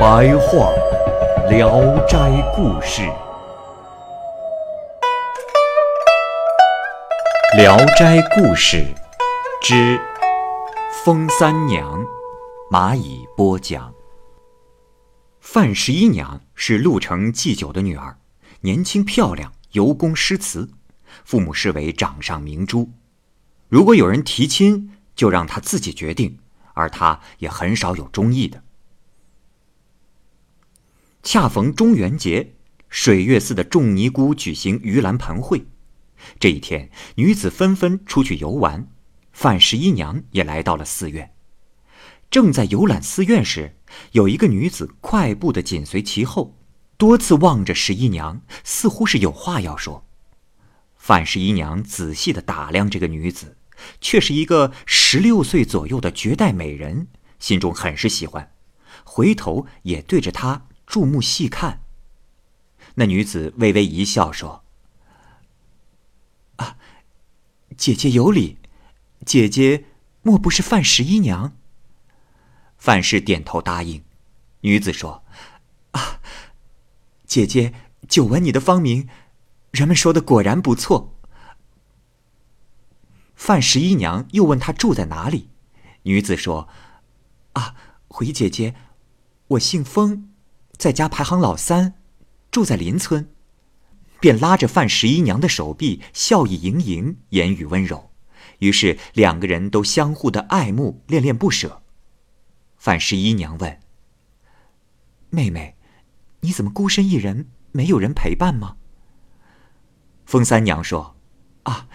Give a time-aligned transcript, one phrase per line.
[0.00, 0.72] 白话
[1.50, 2.16] 《聊斋
[2.56, 3.02] 故事》，
[7.58, 8.78] 《聊斋故事》
[9.60, 9.74] 之
[11.04, 12.02] 《封三娘》，
[12.70, 13.92] 蚂蚁播讲。
[15.38, 18.16] 范十一娘是陆城祭酒的女儿，
[18.62, 20.70] 年轻漂亮，尤工诗词，
[21.26, 22.88] 父母视为掌上明珠。
[23.68, 26.38] 如果有人提亲，就让她自己决定，
[26.72, 28.62] 而她也很少有中意的。
[31.22, 32.54] 恰逢中元节，
[32.88, 35.66] 水月寺的众尼姑举行盂兰盆会。
[36.38, 38.88] 这一天，女子纷纷出去游玩，
[39.32, 41.34] 范十一娘也来到了寺院。
[42.30, 43.76] 正在游览寺院时，
[44.12, 46.56] 有一个女子快步的紧随其后，
[46.96, 50.06] 多次望着十一娘，似乎是有话要说。
[50.96, 53.58] 范十一娘仔细的打量这个女子，
[54.00, 58.52] 却是一个十六岁左右的绝代美人，心中很是喜欢，
[59.04, 61.84] 回头也对着她注目细看。
[62.96, 64.64] 那女子微微一笑说
[66.58, 66.76] ：“啊，
[67.76, 68.58] 姐姐有礼，
[69.24, 69.84] 姐姐
[70.22, 71.56] 莫不是范十一娘？”
[72.76, 74.02] 范氏点头答应。
[74.62, 75.22] 女子说
[75.92, 76.20] ：“啊，
[77.24, 77.72] 姐姐，
[78.08, 79.08] 久闻你的芳名，
[79.70, 81.14] 人们说的果然不错。”
[83.36, 85.50] 范十一娘又问她住在哪里，
[86.02, 86.68] 女子说
[87.54, 87.76] ：“啊，
[88.08, 88.74] 回姐姐，
[89.46, 90.29] 我姓封，
[90.80, 91.92] 在家排行老三，
[92.50, 93.28] 住在邻村。”
[94.18, 98.10] 便拉着范十一娘的手臂，笑意盈盈，言语温柔。
[98.58, 101.82] 于是两个人都相互的爱慕，恋恋不舍。
[102.76, 103.78] 范十一娘问
[105.30, 105.76] ：“妹妹，
[106.40, 108.76] 你怎么孤身一人，没有人陪伴吗？”
[110.26, 111.16] 风三娘说
[111.64, 111.88] ：“啊，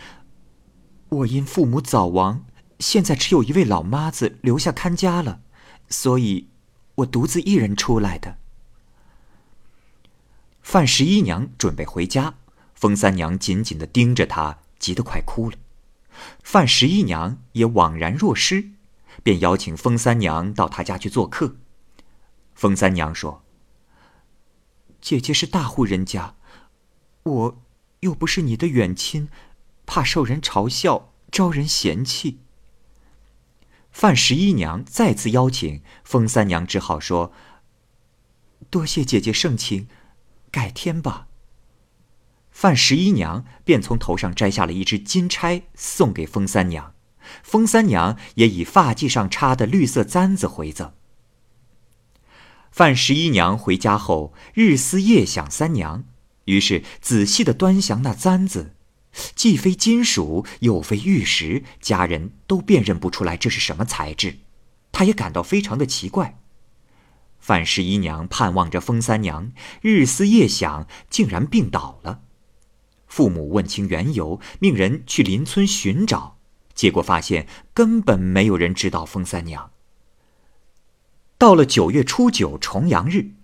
[1.10, 2.46] 我因父母早亡，
[2.80, 5.42] 现在只有一位老妈子留下看家了，
[5.90, 6.50] 所以，
[6.96, 8.38] 我独自一人出来的。”
[10.66, 12.34] 范十一娘准备回家，
[12.74, 15.58] 风三娘紧紧的盯着她，急得快哭了。
[16.42, 18.72] 范十一娘也惘然若失。
[19.22, 21.56] 便邀请风三娘到他家去做客。
[22.56, 23.44] 风三娘说
[25.00, 26.36] ：“姐姐是大户人家，
[27.24, 27.62] 我
[28.00, 29.30] 又不是你的远亲，
[29.86, 32.40] 怕受人嘲笑，招人嫌弃。”
[33.92, 37.32] 范十一娘再次邀请风三娘，只好说
[38.70, 39.88] ：“多谢姐姐盛情，
[40.56, 41.28] 改天吧。”
[42.50, 46.94] 范十一娘便从头上摘下了一只金钗，送给风三娘。
[47.44, 50.94] 风三娘也以发髻上插的绿色簪子回赠。
[52.72, 56.06] 范十一娘回家后，日思夜想三娘，
[56.46, 58.76] 于是仔细的端详那簪子，
[59.36, 64.38] 既非金属，又非玉石，家人都辨认不出来这是什么材质，
[64.94, 66.40] 她也感到非常的奇怪。
[67.46, 72.22] 范十一娘盼望着风三娘，日思夜想，竟然病倒了。
[73.06, 76.38] 父母问清缘由，命人去邻村寻找。
[76.74, 79.70] 结果发现根本没有人知道风三娘。
[81.38, 83.36] 到了九月初九重阳日，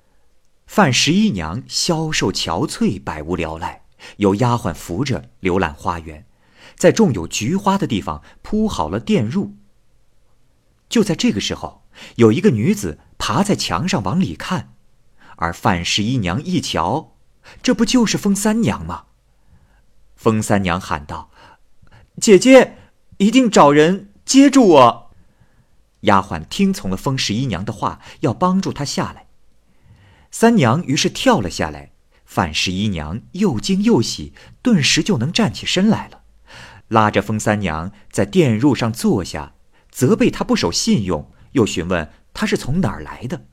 [0.66, 3.84] 范十一娘消瘦憔悴，百无聊赖，
[4.18, 6.26] 由丫鬟扶着浏览花园，
[6.76, 9.52] 在种有菊花的地方铺好了垫褥。
[10.90, 11.81] 就在这个时候，
[12.16, 14.74] 有一个女子爬在墙上往里看，
[15.38, 17.16] 而范十一娘一瞧，
[17.62, 19.06] 这不就是风三娘吗？
[20.16, 21.32] 风三娘喊道
[22.22, 22.78] ：“姐姐！”
[23.18, 25.12] 一定找人接住我。
[26.02, 29.28] 丫鬟听从了风十一娘的话，要帮助她下来。
[30.32, 31.92] 三娘于是跳了下来。
[32.26, 36.22] 范十一娘又惊又喜，顿时就能站起身来了，
[36.88, 39.54] 拉着风三娘在垫褥上坐下，
[39.92, 43.46] 责备她不守信用，又询问他是从哪儿来的。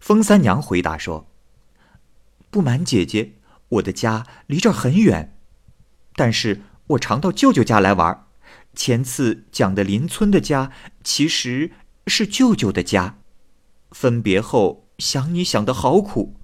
[0.00, 1.28] 风三娘回答说
[2.50, 3.32] ：“不瞒姐姐，
[3.68, 5.36] 我的家离这儿很远，
[6.14, 8.28] 但是。”我常到舅舅家来玩，
[8.76, 10.70] 前次讲的邻村的家
[11.02, 11.72] 其实
[12.06, 13.18] 是舅舅的家。
[13.90, 16.36] 分别后想你想的好苦，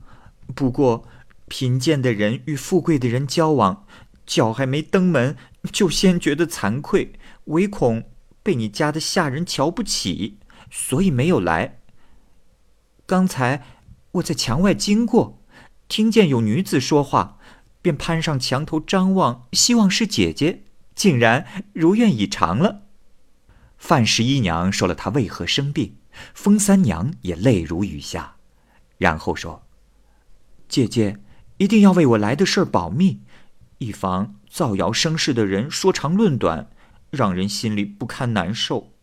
[0.52, 1.06] 不过
[1.46, 3.86] 贫贱的人与富贵的人交往，
[4.26, 5.36] 脚还没登门
[5.70, 7.12] 就先觉得惭愧，
[7.44, 8.10] 唯恐
[8.42, 10.38] 被你家的下人瞧不起，
[10.70, 11.78] 所以没有来。
[13.06, 13.64] 刚才
[14.12, 15.42] 我在墙外经过，
[15.88, 17.38] 听见有女子说话，
[17.80, 22.82] 便攀上墙头张望，希望是姐姐，竟然如愿以偿了。
[23.78, 25.96] 范十一娘说了她为何生病，
[26.34, 28.36] 风三娘也泪如雨下，
[28.98, 29.66] 然后说
[30.68, 31.18] ：“姐姐
[31.58, 33.20] 一定要为我来的事儿保密，
[33.78, 36.68] 以防造谣生事的人说长论短。”
[37.12, 38.94] 让人心里不堪难受。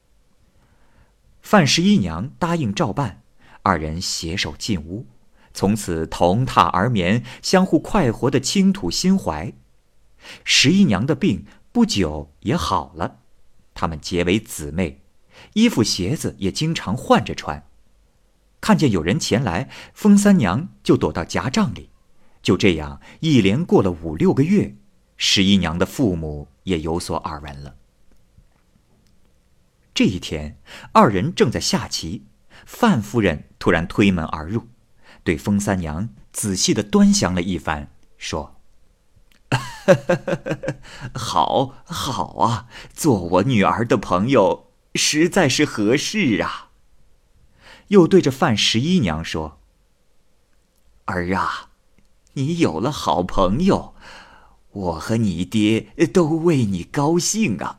[1.42, 3.22] 范十一娘答应照办，
[3.62, 5.06] 二人携手进屋，
[5.54, 9.54] 从此同榻而眠，相互快活的倾吐心怀。
[10.44, 13.20] 十一娘的病不久也好了，
[13.76, 15.04] 她们结为姊妹，
[15.54, 17.68] 衣服鞋子也经常换着穿。
[18.60, 21.92] 看见有人前来，风三娘就躲到夹帐里。
[22.42, 24.76] 就这样一连过了五六个月，
[25.16, 27.76] 十一娘的父母也有所耳闻了。
[30.00, 30.58] 这一天，
[30.94, 32.24] 二人正在下棋，
[32.66, 34.68] 范夫人突然推门而入，
[35.26, 38.62] 对风三娘仔细的端详了一番，说
[41.14, 46.70] ：“好好啊，做我女儿的朋友实在是合适啊。”
[47.90, 49.60] 又对着范十一娘说
[51.04, 51.72] ：“儿啊，
[52.36, 53.94] 你有了好朋友，
[54.72, 57.76] 我和你爹都为你高兴啊。”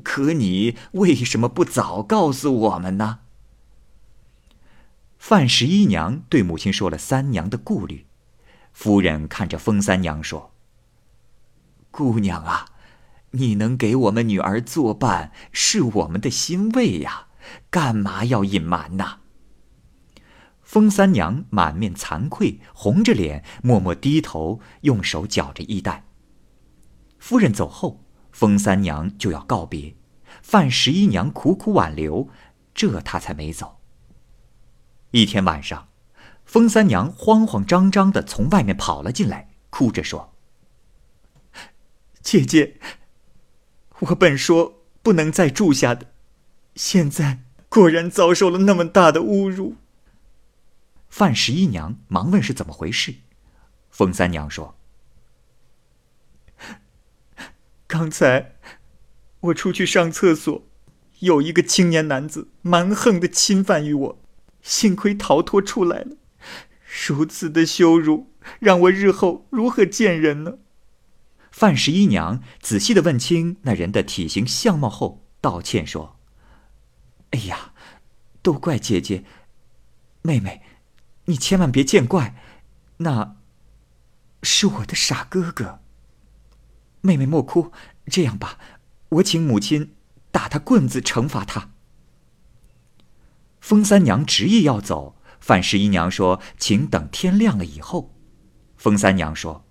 [0.00, 3.20] 可你为什么不早告诉我们呢？
[5.18, 8.06] 范十一娘对母亲说了三娘的顾虑，
[8.72, 10.54] 夫人看着封三娘说
[11.90, 12.66] ：“姑娘啊，
[13.32, 17.26] 你能给我们女儿作伴，是我们的欣慰呀，
[17.68, 19.18] 干嘛要隐瞒呢？”
[20.62, 26.04] 封三娘满面惭愧，红着脸，默默低头，用手绞着衣带。
[27.18, 28.04] 夫人走后。
[28.40, 29.94] 风三娘就要告别，
[30.40, 32.30] 范十一娘苦苦挽留，
[32.72, 33.82] 这她才没走。
[35.10, 35.88] 一天晚上，
[36.46, 40.32] 风三娘慌慌张张的从外面跑了进来，哭着说
[42.22, 42.80] ：“姐姐，
[43.98, 46.06] 我本说不能再住下的，
[46.74, 49.76] 现在果然遭受了那么大的侮辱。”
[51.10, 53.16] 范十一娘忙问是怎么回事，
[53.90, 54.79] 风三娘说。
[57.90, 58.54] 刚才
[59.40, 60.64] 我出去上厕所，
[61.18, 64.22] 有一个青年男子蛮横的侵犯于我，
[64.62, 66.16] 幸亏逃脱出来了。
[67.08, 67.66] 如此的。
[67.66, 70.58] 羞辱，让我日后如何见人呢？
[71.50, 73.02] 范十一娘仔细的。
[73.02, 74.04] 问清那人的。
[74.04, 76.16] 体型相貌后，道歉说
[77.32, 77.72] ：“哎呀，
[78.40, 79.24] 都怪姐姐，
[80.22, 80.62] 妹妹，
[81.24, 82.36] 你千万别见怪，
[82.98, 83.34] 那
[84.44, 84.94] 是我的。
[84.94, 85.80] 傻哥哥。”
[87.02, 87.72] 妹妹莫哭，
[88.06, 88.58] 这样吧，
[89.08, 89.94] 我请母亲
[90.30, 91.70] 打他棍子惩罚他。
[93.60, 98.14] 风三娘执意要走，范十一娘说：“请等天亮了以后。”
[98.76, 99.66] 风三娘说：“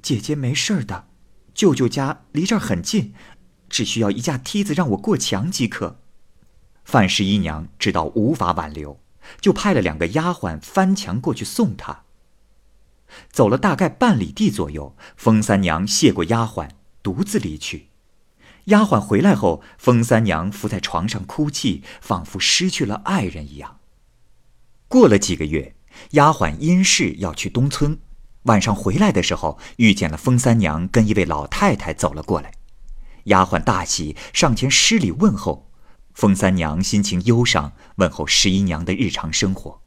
[0.00, 1.08] 姐姐没事的，
[1.54, 3.12] 舅舅家离这儿很近，
[3.68, 6.00] 只需要一架梯子让我过墙即可。”
[6.84, 9.00] 范十一娘知道无法挽留，
[9.40, 12.05] 就派了两个丫鬟翻墙过去送她。
[13.30, 16.70] 走了大概半里地左右，风三娘谢过丫鬟，
[17.02, 17.88] 独自离去。
[18.64, 23.78] 丫鬟回来后，风三娘伏在床上哭泣，仿佛失去了爱人一样。
[24.88, 25.76] 过了几个月，
[26.10, 27.98] 丫鬟因事要去东村，
[28.42, 32.50] 晚上回来的时候，遇见了风三娘跟一位老太太走了过来。
[33.24, 35.70] 丫鬟大喜，上前施礼问候。
[36.12, 39.80] 风三娘心情忧伤，问候十一娘的日常生活。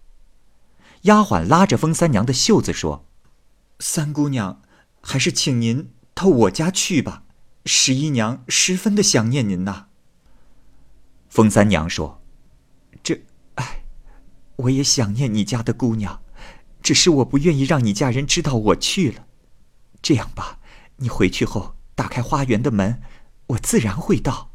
[1.01, 3.08] 丫鬟拉着风三娘的袖子说。
[3.79, 4.61] 三姑娘，
[5.01, 7.23] 还是请您到我家去吧。
[7.65, 9.87] 十一娘十分的想念您呐。
[11.29, 12.21] 风三娘说
[13.01, 13.21] ：“这，
[13.55, 13.83] 哎，
[14.57, 16.21] 我也想念你家的姑娘，
[16.81, 19.27] 只是我不愿意让你家人知道我去了。
[20.01, 20.59] 这样吧，
[20.97, 23.01] 你回去后打开花园的门，
[23.47, 24.51] 我自然会到。”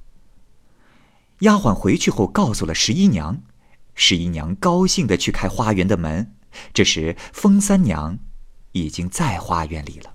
[1.40, 3.43] 丫鬟回去后告诉了十一娘，
[3.95, 6.35] 十一娘高兴的去开花园的门。
[6.75, 8.19] 这时，风三娘。
[8.75, 10.14] 已经在花园里了。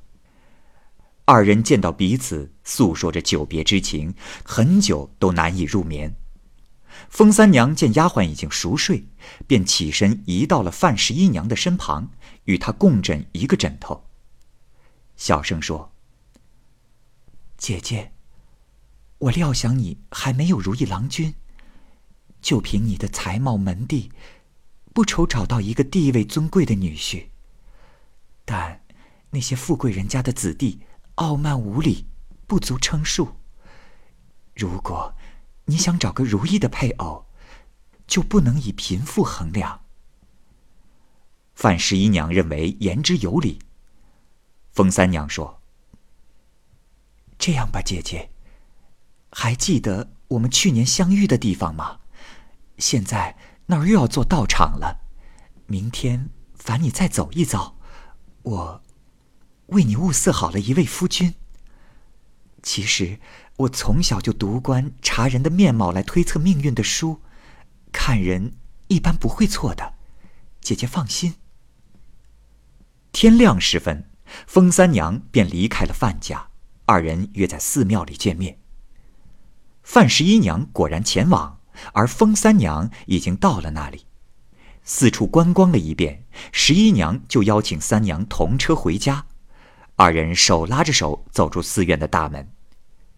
[1.25, 4.13] 二人见到彼此，诉说着久别之情，
[4.43, 6.15] 很久都难以入眠。
[7.09, 9.07] 风三娘见丫鬟已经熟睡，
[9.47, 12.11] 便起身移到了范十一娘的身旁，
[12.45, 14.03] 与她共枕一个枕头，
[15.15, 15.93] 小声说
[17.57, 18.11] ：“姐姐，
[19.19, 21.35] 我料想你还没有如意郎君，
[22.41, 24.11] 就凭你的才貌门第，
[24.93, 27.27] 不愁找到一个地位尊贵的女婿。”
[28.51, 28.81] 但
[29.29, 30.81] 那些富贵人家的子弟
[31.15, 32.07] 傲慢无礼，
[32.47, 33.35] 不足称数。
[34.55, 35.13] 如果
[35.65, 37.27] 你想找个如意的配偶，
[38.07, 39.81] 就不能以贫富衡量。
[41.53, 43.59] 范十一娘认为言之有理。
[44.71, 45.61] 风三娘说
[47.37, 48.31] ：“这样吧，姐姐，
[49.31, 51.99] 还记得我们去年相遇的地方吗？
[52.79, 53.37] 现在
[53.67, 55.01] 那儿又要做道场了，
[55.67, 57.77] 明天烦你再走一遭，
[58.43, 58.83] 我
[59.67, 61.35] 为你物色好了一位夫君。
[62.61, 63.19] 其实
[63.57, 67.21] 我从小就读观察人的面貌来推测命运的书，
[67.91, 68.53] 看人
[68.87, 69.93] 一般不会错的，
[70.61, 71.35] 姐姐放心。”
[73.11, 74.05] 天亮时分。
[74.45, 76.49] 风三娘便离开了范家，
[76.85, 78.59] 二人约在寺庙里见面。
[79.81, 81.59] 范十一娘果然前往，
[81.93, 84.05] 而风三娘已经到了那里，
[84.83, 89.25] 四处观光了一遍，十一娘就邀请三娘同车回家。
[89.95, 92.51] 二人手拉着手走出寺院的大门，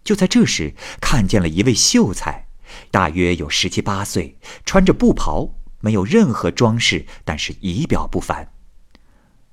[0.04, 2.48] 就在这时，看见了一位秀才，
[2.90, 8.52] 大约有十七八岁，穿着布袍，没有任何装饰，但是仪表不凡。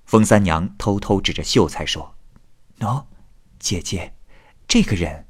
[0.07, 2.17] 风三娘偷偷指着秀才说
[2.81, 3.05] ：“喏，
[3.59, 4.15] 姐姐，
[4.67, 5.27] 这个人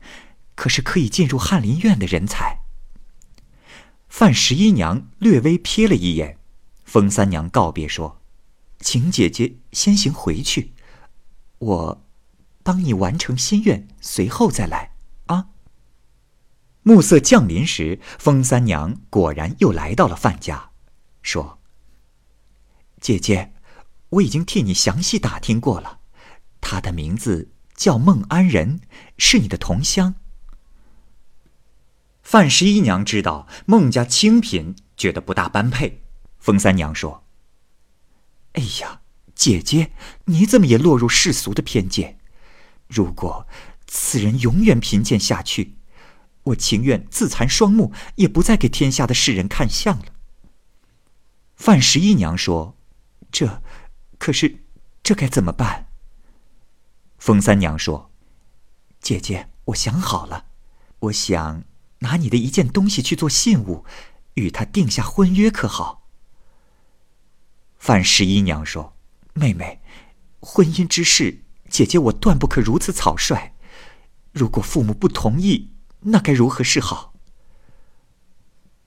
[0.55, 2.61] 可是可以进入翰林院的人才。”
[4.09, 6.38] 范十一娘略微瞥了一眼，
[6.89, 8.23] 风三娘告别说
[8.81, 10.73] ：“请姐姐先行回去，
[11.59, 12.05] 我
[12.63, 14.93] 帮你完成心愿，随后再来。”
[15.29, 15.49] 啊！
[16.83, 20.71] 暮色降临时，风三娘果然又来到了范家，
[21.21, 21.59] 说
[23.03, 23.53] ：“姐姐。”
[24.13, 26.01] 我已经替你详细打听过了，
[26.63, 28.81] 他的名字叫孟安仁，
[29.19, 30.15] 是你的同乡。
[32.23, 36.03] 范十一娘知道孟家清贫，觉得不大般配。
[36.49, 37.27] 风三娘说
[38.57, 39.03] ：“哎呀，
[39.35, 39.93] 姐姐，
[40.25, 42.19] 你怎么也落入世俗的偏见？
[42.87, 43.47] 如果
[43.87, 45.77] 此人永远贫贱下去，
[46.45, 50.07] 我情愿自残双目，也不再给天下的世人看相了。”
[51.55, 52.79] 范十一娘说
[53.31, 53.63] ：“这。”
[54.17, 54.65] 可是，
[55.03, 55.89] 这该怎么办？
[57.19, 58.11] 风三娘说
[59.03, 60.47] ：“姐姐，我想好了，
[61.01, 61.65] 我想
[61.99, 63.85] 拿你的一件东西去做信物，
[64.33, 65.97] 与他定下婚约，可好？”
[67.89, 68.95] 范十一娘说
[69.33, 69.81] ：“妹妹，
[70.41, 73.55] 婚姻之事，姐姐我断不可如此草率。
[74.31, 77.15] 如果父母不同意，那该如何是好？”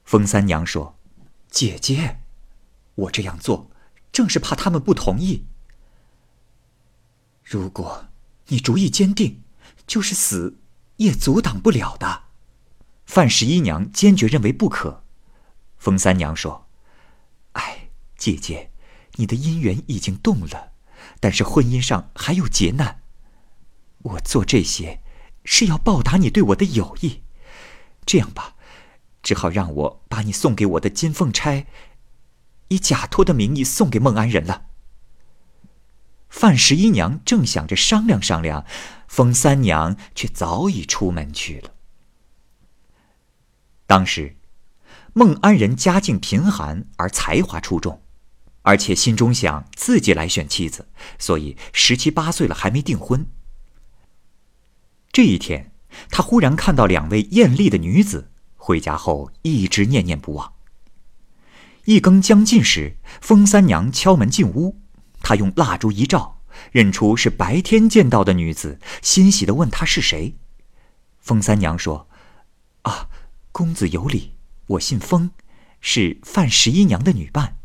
[0.06, 1.00] 风三娘说
[1.50, 2.20] ：“姐姐，
[2.94, 3.72] 我这样做。”
[4.14, 5.48] 正是怕他们不同意。
[7.44, 8.06] 如果
[8.50, 9.42] 你主意坚定，
[9.88, 10.60] 就是死
[10.98, 12.26] 也阻挡不了的。
[13.08, 15.04] 范十一娘坚决认为不可。
[15.80, 16.68] 风三娘说
[17.54, 18.71] ：“哎，姐姐，
[19.16, 20.72] 你的姻缘已经动了，
[21.20, 23.02] 但是婚姻上还有劫难。
[24.04, 25.02] 我做这些
[25.44, 27.22] 是要报答你对我的友谊。
[28.06, 28.56] 这样吧，
[29.22, 31.68] 只好让我把你送给我的金凤钗。”
[32.70, 34.68] 以假托的名义送给孟安仁了。
[36.30, 38.66] 范十一娘正想着商量商量，
[39.10, 41.72] 风三娘却早已出门去了。
[43.86, 44.38] 当时，
[45.12, 48.02] 孟安仁家境贫寒而才华出众，
[48.64, 50.88] 而且心中想自己来选妻子，
[51.18, 53.26] 所以十七八岁了还没订婚。
[55.12, 55.72] 这一天，
[56.10, 60.54] 他忽然看到两位艳丽的女子，回家后一直念念不忘。
[61.86, 64.80] 一更将近时，风三娘敲门进屋，
[65.22, 66.42] 他用蜡烛一照，
[66.72, 70.38] 认出是白天见到的女子，欣喜地问她是谁。
[71.20, 72.08] 风三娘说
[72.84, 73.10] ：“啊，
[73.52, 74.36] 公子有礼，
[74.68, 75.32] 我姓风，
[75.80, 77.58] 是范十一娘的女伴。”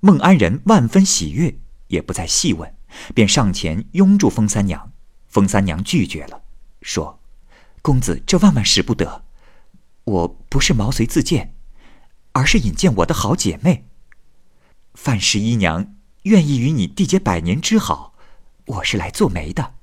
[0.00, 2.74] 孟安仁万分喜悦，也不再细问，
[3.14, 4.92] 便上前拥住风三娘。
[5.28, 6.42] 风三娘拒绝了，
[6.82, 7.20] 说
[7.82, 9.24] ：“公子这万万使不得，
[10.04, 11.54] 我不是毛遂自荐。”
[12.32, 13.88] 而是引荐我的好姐妹。
[14.94, 18.14] 范十一娘愿意与你缔结百年之好，
[18.66, 19.74] 我是来做媒的。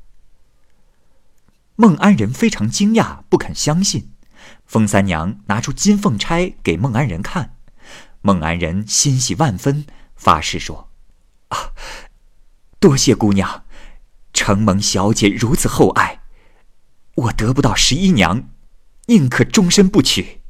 [1.76, 4.12] 孟安仁非常惊讶，不肯相信。
[4.66, 7.58] 风三娘拿出金凤钗给孟安仁看，
[8.22, 9.86] 孟安仁欣喜万分，
[10.26, 10.90] 发誓说
[11.54, 11.70] ：“啊，
[12.80, 13.64] 多谢姑娘，
[14.34, 16.24] 承蒙小姐如此厚爱，
[17.14, 18.50] 我得不到十一娘，
[19.06, 20.42] 宁可终身不娶。”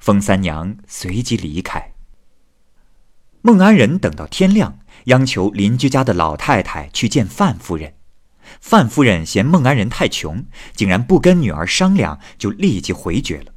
[0.00, 1.94] 封三娘随即离开。
[3.40, 7.94] 孟安仁等到天亮，央求邻居家的老太太去见范夫人。
[8.60, 13.54] 范夫人嫌孟安仁太穷，竟然不跟女儿商量，就立即回绝了。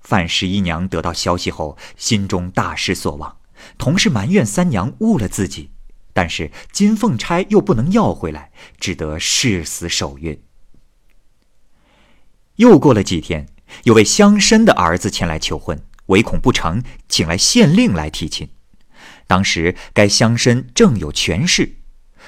[0.00, 3.36] 范十一娘得到消息后，心中大失所望，
[3.78, 5.70] 同事埋怨三娘误了自己，
[6.12, 10.38] 但是金凤钗又不能要回来，只得誓死守约。
[12.56, 13.46] 又过了几天。
[13.84, 18.50] 有位乡绅的儿子前来求婚，唯恐不成，请来县令来提亲。
[19.28, 21.76] 当时该乡绅正有权势，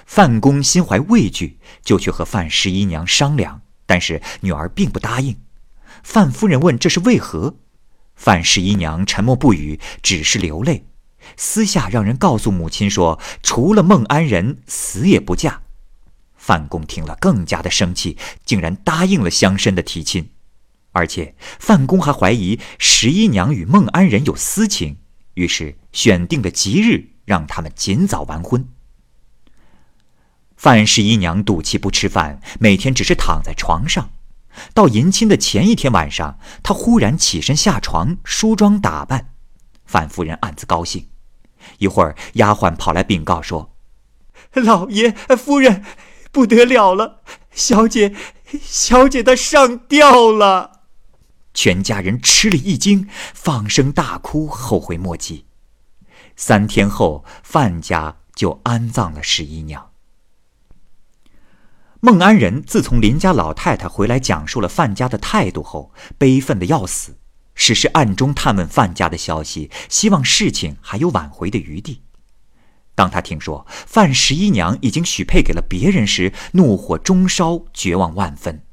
[0.06, 5.36] 范公心怀畏惧，就去和范十一娘商量，但是女儿并不答应。
[6.04, 7.56] 范夫人问这是为何，
[8.14, 10.86] 范十一娘沉默不语，只是流泪，
[11.36, 15.62] 私下让人告诉母亲说，除了孟安仁，死也不嫁。
[16.36, 20.30] 范公听了更加的生气，竟然答应了乡绅的提亲。
[20.92, 24.98] 而且范公还怀疑十一娘与孟安仁有私情，
[25.34, 28.68] 于是选定了吉日，让他们尽早完婚。
[30.56, 34.10] 范十一娘赌气不吃饭，每天只是躺在床上。
[34.74, 39.30] 到迎亲的前一天晚上，她忽然起身下床梳妆打扮，
[39.86, 41.08] 范夫人暗自高兴。
[41.78, 43.74] 一会儿，丫鬟跑来禀告说
[44.54, 45.84] ：“老爷夫人，
[46.30, 48.14] 不得了了，小姐，
[48.60, 50.80] 小姐她上吊了。”
[51.54, 55.44] 全家人吃了一惊，放声大哭，后悔莫及。
[56.34, 59.90] 三天后，范家就安葬了十一娘。
[62.00, 67.18] 孟安仁自从林家老太太回来讲述了范家的态度后，悲愤的要死，
[67.54, 72.02] 只是暗中探问范家的消息，希望事情还有挽回的余地。
[72.94, 78.64] 当他听说范十一娘已经许配给了别人时，怒火中烧，绝望万分。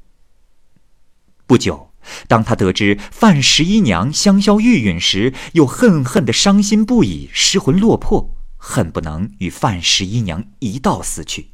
[1.46, 1.88] 不久。
[2.26, 11.50] 当他得知范十一娘香消玉殒时，又恨恨的伤心不已，失魂落魄，恨不能与范十一娘一道死去。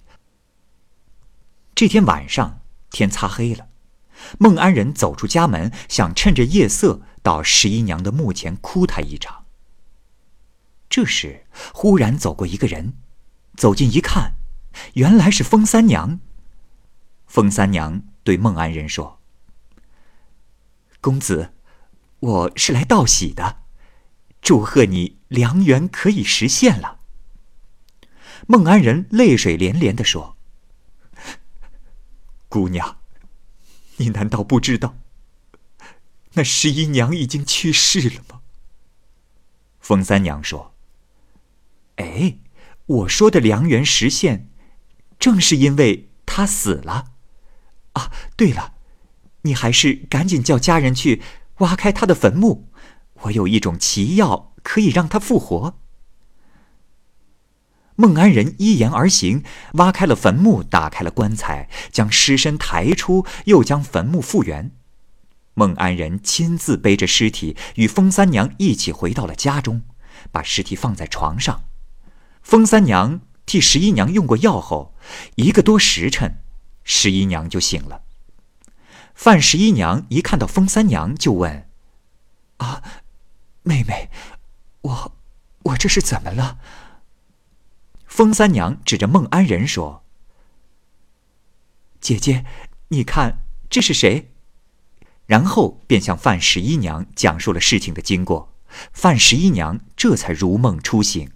[1.74, 2.60] 这天晚上，
[2.92, 3.66] 天擦黑了，
[4.38, 9.44] 孟安仁走出家门，想趁着夜色到十一娘的墓前哭她一场。
[10.88, 12.94] 这时，忽然走过一个人，
[13.56, 14.34] 走近一看，
[14.94, 16.20] 原来是风三娘。
[17.26, 19.20] 风三娘对孟安仁说。
[21.00, 21.52] 公子，
[22.20, 23.58] 我是来道喜的，
[24.40, 27.00] 祝贺你良缘可以实现了。
[28.46, 30.36] 孟安仁泪水连连的说
[32.48, 32.98] ：“姑娘，
[33.96, 34.96] 你难道不知道，
[36.34, 38.40] 那十一娘已经去世了吗？”
[39.80, 40.74] 风三娘说
[41.96, 42.38] ：“哎，
[42.86, 44.48] 我说的良缘实现，
[45.18, 47.12] 正是因为她死了。
[47.92, 48.74] 啊，对了。”
[49.46, 51.22] 你还是赶紧叫家人去
[51.58, 52.68] 挖开他的坟墓，
[53.22, 55.78] 我有一种奇药可以让他复活。
[57.96, 64.70] 孟安仁依言而行，挖开了坟墓，打开了棺材，将尸身抬出，又将坟墓复原。
[65.54, 69.82] 孟安仁亲自背着尸体，与风三娘一起回到了家中，
[70.30, 71.64] 把尸体放在床上。
[72.42, 74.94] 风三娘替十一娘用过药后，
[75.36, 76.42] 一个多时辰，
[76.84, 78.02] 十一娘就醒了。
[79.14, 81.66] 范十一娘一看到风三娘，就问
[82.58, 82.82] ：“啊，
[83.62, 84.10] 妹妹，
[84.82, 85.12] 我
[85.62, 86.58] 我这是怎么了？”
[88.06, 90.04] 风三娘指着孟安仁说
[92.00, 92.44] ：“姐姐，
[92.88, 93.38] 你看
[93.68, 94.32] 这是谁？”
[95.26, 98.54] 然后便向范十一娘讲述了事情的经过。
[98.92, 101.30] 范十一娘这才如梦初醒。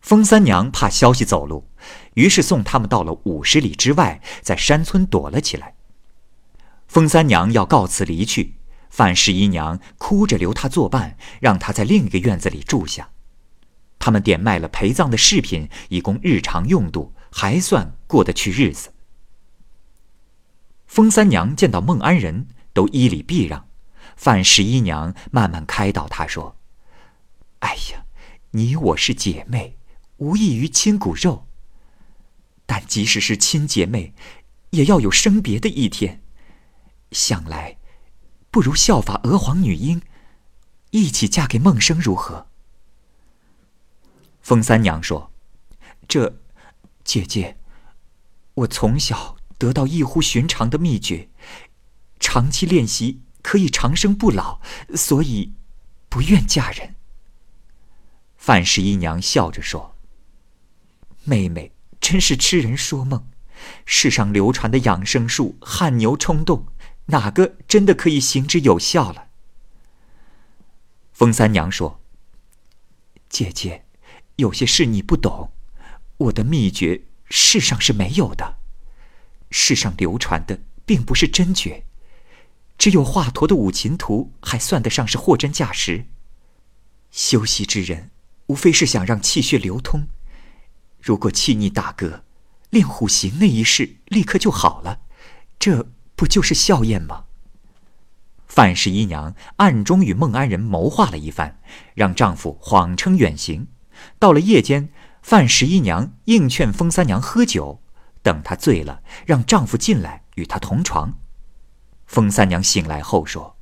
[0.00, 1.66] 风三娘怕消息走漏，
[2.14, 5.76] 于是送他们到了五十里之外，在山村躲了起来。
[6.86, 8.56] 风三娘要告辞离去，
[8.90, 13.10] 范十一娘哭着留她作伴，让她在另一个院子里住下。
[14.04, 18.92] 他们点卖了陪葬的饰品，以供日常用度，还算过得去日子。
[20.86, 23.66] 风三娘见到孟安仁，都依礼避让。
[24.14, 26.54] 范十一娘慢慢开导他说
[27.60, 28.04] ：“哎呀，
[28.50, 29.78] 你我是姐妹，
[30.18, 31.46] 无异于亲骨肉。
[32.66, 34.12] 但即使是亲姐妹，
[34.72, 36.20] 也要有生别的一天。”
[37.10, 37.78] 想来，
[38.50, 40.02] 不如效法娥皇女英，
[40.90, 42.48] 一起嫁给孟生如何？
[44.44, 45.32] 风三娘说
[46.06, 46.36] ：“这，
[47.02, 47.56] 姐姐，
[48.52, 51.30] 我从小得到异乎寻常的秘诀，
[52.20, 54.60] 长期练习可以长生不老，
[54.94, 55.54] 所以
[56.10, 56.94] 不愿嫁人。”
[58.36, 59.96] 范十一娘笑着说
[61.24, 63.26] ：“妹妹真是痴人说梦，
[63.86, 66.66] 世上流传的养生术，汗牛充栋。”
[67.08, 69.28] 哪个真的可以行之有效了？
[71.12, 72.00] 风三娘说
[73.28, 73.83] ：“姐姐，
[74.36, 75.52] 有些事你不懂，
[76.16, 78.56] 我的秘诀世上是没有的，
[79.50, 81.84] 世上流传的并不是真诀，
[82.76, 86.06] 只有华佗的五禽图还算得上是货真价实。
[87.10, 88.10] 修习之人，
[88.46, 90.06] 无非是想让气血流通，
[91.00, 92.22] 如果气逆打嗝，
[92.70, 95.00] 练虎形那一式立刻就好了，
[95.58, 97.24] 这。”不就是笑靥吗？
[98.46, 101.60] 范十一娘暗中与孟安仁谋划了一番，
[101.94, 103.66] 让丈夫谎称远行。
[104.18, 104.88] 到了夜间，
[105.22, 107.82] 范十一娘硬劝风三娘喝酒，
[108.22, 111.18] 等她醉了，让丈夫进来与她同床。
[112.06, 113.56] 风三娘醒来后说：“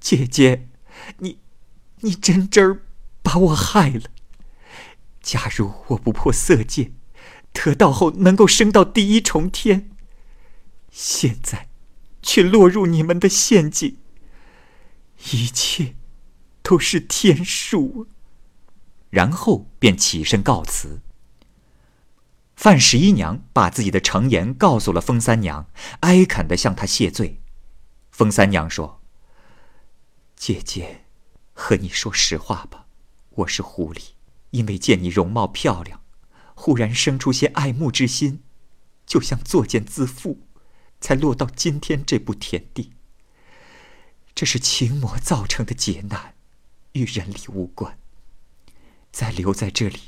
[0.00, 0.68] 姐姐，
[1.18, 1.38] 你，
[2.00, 2.82] 你真真儿
[3.22, 4.02] 把我害了。
[5.20, 6.92] 假如我不破色戒，
[7.52, 9.90] 得道后能够升到第一重天，
[10.90, 11.68] 现在
[12.22, 13.96] 却落入你们的陷阱。
[15.32, 15.94] 一切
[16.62, 18.06] 都是天数。”
[19.10, 21.00] 然后便起身告辞。
[22.56, 25.68] 范十一娘把自己的诚言告诉了风三娘，
[26.00, 27.40] 哀恳地向她谢罪。
[28.10, 29.00] 风三娘说
[30.36, 31.04] ：“姐姐，
[31.52, 32.86] 和你说实话吧，
[33.30, 34.10] 我是狐狸，
[34.50, 36.02] 因为见你容貌漂亮，
[36.54, 38.42] 忽然生出些爱慕之心，
[39.06, 40.40] 就像作茧自缚，
[41.00, 42.92] 才落到今天这步田地。
[44.34, 46.34] 这是情魔造成的劫难，
[46.92, 47.99] 与人力无关。
[49.10, 49.98] 再留在这里。”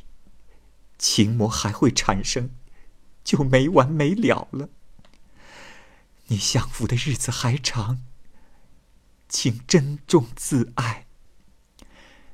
[0.98, 2.50] 情魔还会产生，
[3.24, 4.68] 就没完没了了。
[6.28, 8.02] 你享福的日子还长，
[9.28, 11.06] 请珍重自爱。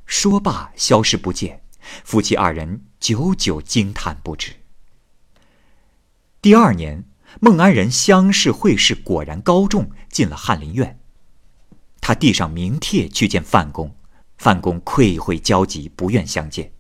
[0.05, 1.63] 说罢，消失不见。
[2.05, 4.57] 夫妻二人久久惊叹不止。
[6.43, 7.05] 第二年，
[7.41, 11.01] 孟安仁乡试会试果然高中，进了翰林院。
[12.01, 13.97] 他递上名帖去见范公，
[14.39, 16.73] 范公愧悔焦急，不愿相见。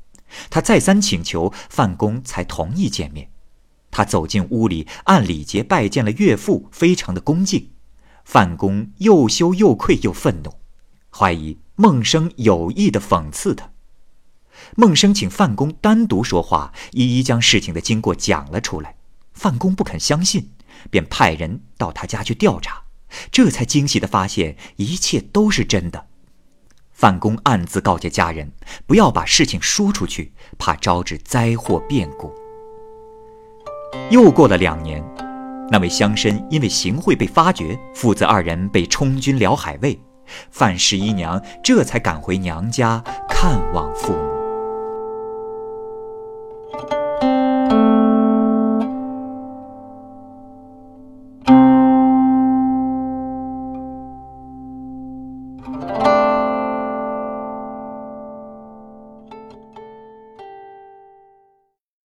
[0.48, 3.30] 他再三请求范公，才同意见面。
[3.90, 7.70] 他走进屋里，按礼节拜见了岳父，非常的恭敬。
[8.24, 10.52] 范公又羞又愧又愤怒，
[11.10, 13.70] 怀疑孟生有意的讽刺他。
[14.76, 18.96] 孟生请范公单独说话，一一将事情的经过讲了出来。
[19.32, 20.50] 范公不肯相信，
[20.90, 22.82] 便派人到他家去调查，
[23.32, 26.08] 这才惊喜的发现一切都是真的。
[26.98, 28.50] 范公暗自告诫家人，
[28.84, 32.34] 不要把事情说出去，怕招致灾祸变故。
[34.10, 35.00] 又过了两年，
[35.70, 39.96] 那位乡绅因为行贿被发觉，父子二人被充军辽海卫。
[40.50, 44.37] 范十一娘这才赶回娘家看望父母。